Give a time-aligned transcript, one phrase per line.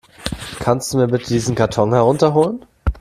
[0.57, 2.65] Kannst du mir bitte diesen Karton herunter holen?